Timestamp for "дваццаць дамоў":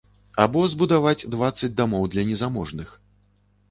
1.35-2.11